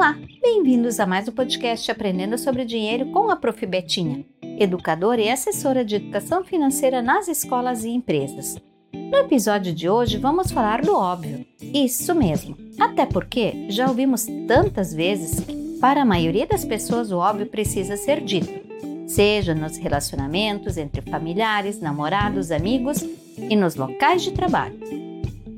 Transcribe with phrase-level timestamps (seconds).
[0.00, 3.66] Olá, bem-vindos a mais um podcast Aprendendo sobre Dinheiro com a Prof.
[3.66, 4.24] Betinha,
[4.58, 8.56] educadora e assessora de educação financeira nas escolas e empresas.
[8.94, 11.44] No episódio de hoje vamos falar do óbvio.
[11.60, 17.18] Isso mesmo, até porque já ouvimos tantas vezes que, para a maioria das pessoas, o
[17.18, 18.58] óbvio precisa ser dito,
[19.06, 23.04] seja nos relacionamentos entre familiares, namorados, amigos
[23.36, 25.09] e nos locais de trabalho.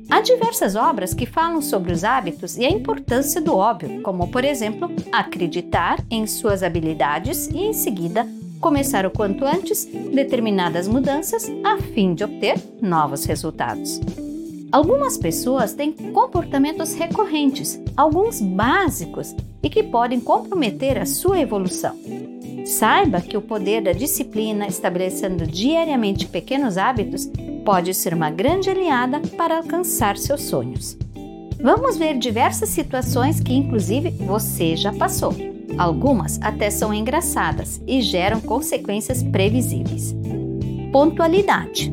[0.09, 4.43] Há diversas obras que falam sobre os hábitos e a importância do óbvio, como, por
[4.43, 8.27] exemplo, acreditar em suas habilidades e, em seguida,
[8.59, 13.99] começar o quanto antes determinadas mudanças a fim de obter novos resultados.
[14.71, 21.95] Algumas pessoas têm comportamentos recorrentes, alguns básicos e que podem comprometer a sua evolução.
[22.65, 27.29] Saiba que o poder da disciplina, estabelecendo diariamente pequenos hábitos,
[27.63, 30.97] pode ser uma grande aliada para alcançar seus sonhos.
[31.61, 35.33] Vamos ver diversas situações que, inclusive, você já passou.
[35.77, 40.13] Algumas até são engraçadas e geram consequências previsíveis.
[40.91, 41.91] Pontualidade.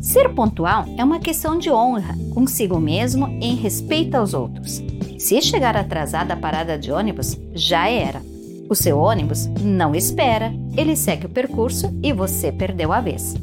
[0.00, 4.82] Ser pontual é uma questão de honra consigo mesmo em respeito aos outros.
[5.18, 8.22] Se chegar atrasado à parada de ônibus, já era.
[8.70, 13.34] O seu ônibus não espera, ele segue o percurso e você perdeu a vez.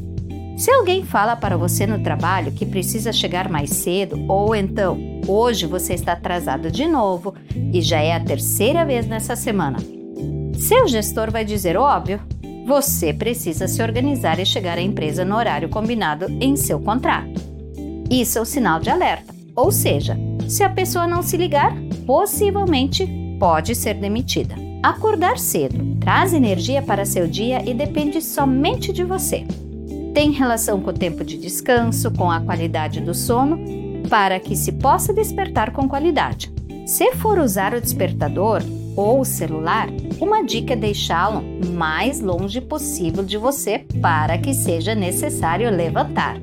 [0.58, 5.68] Se alguém fala para você no trabalho que precisa chegar mais cedo, ou então hoje
[5.68, 7.36] você está atrasado de novo
[7.72, 9.78] e já é a terceira vez nessa semana,
[10.56, 12.20] seu gestor vai dizer óbvio:
[12.66, 17.40] você precisa se organizar e chegar à empresa no horário combinado em seu contrato.
[18.10, 23.08] Isso é o sinal de alerta, ou seja, se a pessoa não se ligar, possivelmente
[23.40, 24.56] pode ser demitida.
[24.82, 29.46] Acordar cedo traz energia para seu dia e depende somente de você
[30.18, 33.60] tem relação com o tempo de descanso, com a qualidade do sono,
[34.10, 36.52] para que se possa despertar com qualidade.
[36.88, 38.64] Se for usar o despertador
[38.96, 39.88] ou o celular,
[40.20, 46.42] uma dica é deixá-lo mais longe possível de você para que seja necessário levantar.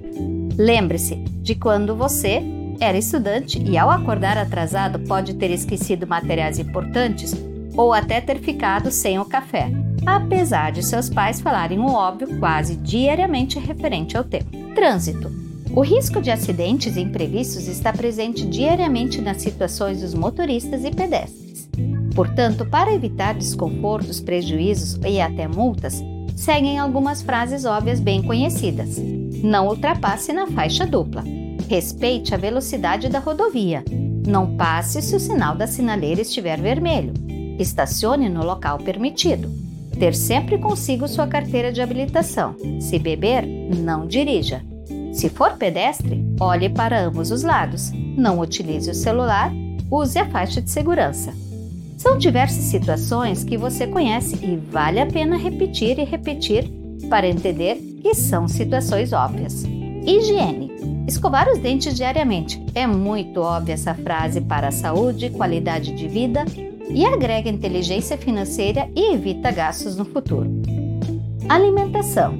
[0.56, 2.44] Lembre-se de quando você
[2.78, 7.34] era estudante e ao acordar atrasado pode ter esquecido materiais importantes
[7.76, 9.68] ou até ter ficado sem o café
[10.06, 14.46] apesar de seus pais falarem o óbvio quase diariamente referente ao tema.
[14.74, 15.30] Trânsito.
[15.74, 21.68] O risco de acidentes imprevistos está presente diariamente nas situações dos motoristas e pedestres.
[22.14, 26.00] Portanto, para evitar desconfortos, prejuízos e até multas,
[26.36, 28.98] seguem algumas frases óbvias bem conhecidas.
[29.42, 31.24] Não ultrapasse na faixa dupla.
[31.68, 33.84] Respeite a velocidade da rodovia.
[34.26, 37.12] Não passe se o sinal da sinaleira estiver vermelho.
[37.58, 39.63] Estacione no local permitido.
[39.98, 42.56] Ter sempre consigo sua carteira de habilitação.
[42.80, 44.62] Se beber, não dirija.
[45.12, 47.92] Se for pedestre, olhe para ambos os lados.
[48.16, 49.52] Não utilize o celular,
[49.90, 51.32] use a faixa de segurança.
[51.96, 56.70] São diversas situações que você conhece e vale a pena repetir e repetir
[57.08, 59.64] para entender que são situações óbvias.
[60.04, 60.72] Higiene.
[61.06, 62.62] Escovar os dentes diariamente.
[62.74, 66.44] É muito óbvia essa frase para a saúde, qualidade de vida
[66.88, 70.50] e agrega inteligência financeira e evita gastos no futuro.
[71.48, 72.34] Alimentação.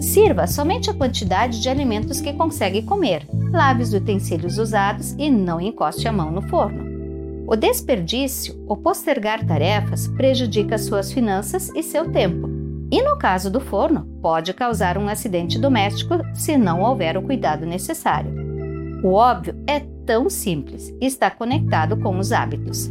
[0.00, 3.26] Sirva somente a quantidade de alimentos que consegue comer.
[3.52, 6.88] Lave os utensílios usados e não encoste a mão no forno.
[7.46, 12.48] O desperdício ou postergar tarefas prejudica suas finanças e seu tempo.
[12.92, 17.66] E no caso do forno, pode causar um acidente doméstico se não houver o cuidado
[17.66, 18.32] necessário.
[19.02, 22.90] O óbvio é tão simples e está conectado com os hábitos.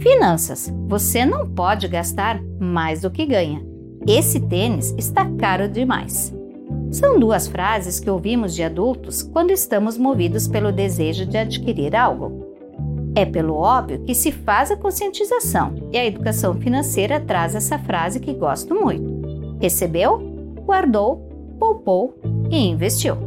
[0.00, 0.72] Finanças.
[0.86, 3.64] Você não pode gastar mais do que ganha.
[4.06, 6.34] Esse tênis está caro demais.
[6.90, 12.46] São duas frases que ouvimos de adultos quando estamos movidos pelo desejo de adquirir algo.
[13.14, 18.20] É pelo óbvio que se faz a conscientização e a educação financeira traz essa frase
[18.20, 19.58] que gosto muito.
[19.60, 20.18] Recebeu,
[20.64, 21.26] guardou,
[21.58, 22.14] poupou
[22.50, 23.25] e investiu.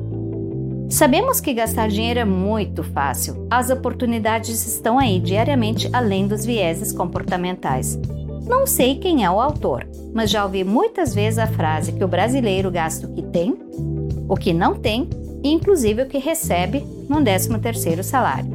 [0.90, 3.46] Sabemos que gastar dinheiro é muito fácil.
[3.48, 7.98] As oportunidades estão aí diariamente além dos vieses comportamentais.
[8.48, 12.08] Não sei quem é o autor, mas já ouvi muitas vezes a frase que o
[12.08, 13.56] brasileiro gasta o que tem,
[14.28, 15.08] o que não tem
[15.44, 18.50] e inclusive o que recebe no 13º salário.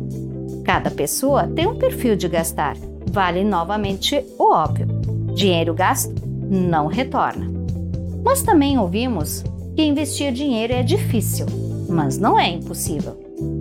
[0.64, 2.76] Cada pessoa tem um perfil de gastar.
[3.12, 4.88] Vale novamente o óbvio.
[5.36, 6.12] Dinheiro gasto
[6.50, 7.48] não retorna.
[8.24, 9.44] Mas também ouvimos
[9.76, 13.18] que investir dinheiro é difícil mas não é impossível.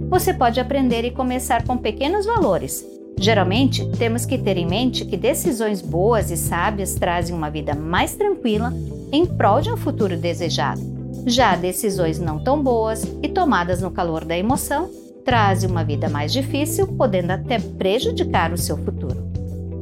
[0.10, 2.86] Você pode aprender e começar com pequenos valores.
[3.18, 8.16] Geralmente, temos que ter em mente que decisões boas e sábias trazem uma vida mais
[8.16, 8.74] tranquila
[9.12, 10.82] em prol de um futuro desejado.
[11.26, 14.90] Já decisões não tão boas e tomadas no calor da emoção
[15.24, 19.32] trazem uma vida mais difícil, podendo até prejudicar o seu futuro.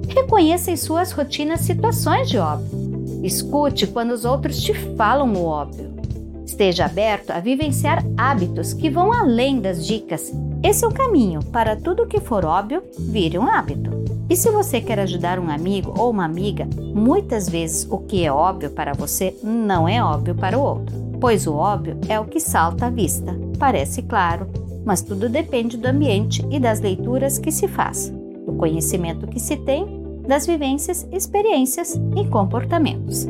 [0.07, 3.23] Reconheça em suas rotinas situações de óbvio.
[3.23, 6.00] Escute quando os outros te falam o óbvio.
[6.51, 10.33] Esteja aberto a vivenciar hábitos que vão além das dicas.
[10.61, 13.89] Esse é o caminho para tudo que for óbvio vire um hábito.
[14.29, 18.31] E se você quer ajudar um amigo ou uma amiga, muitas vezes o que é
[18.31, 22.41] óbvio para você não é óbvio para o outro, pois o óbvio é o que
[22.41, 23.33] salta à vista.
[23.57, 24.45] Parece claro,
[24.85, 28.09] mas tudo depende do ambiente e das leituras que se faz,
[28.45, 33.25] do conhecimento que se tem, das vivências, experiências e comportamentos.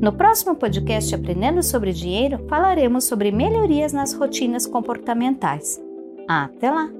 [0.00, 5.78] No próximo podcast Aprendendo sobre Dinheiro, falaremos sobre melhorias nas rotinas comportamentais.
[6.26, 6.99] Até lá!